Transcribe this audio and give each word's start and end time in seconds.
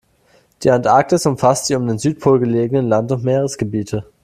Die 0.63 0.71
Antarktis 0.71 1.27
umfasst 1.27 1.69
die 1.69 1.75
um 1.75 1.85
den 1.85 1.99
Südpol 1.99 2.39
gelegenen 2.39 2.87
Land- 2.89 3.11
und 3.11 3.23
Meeresgebiete. 3.23 4.07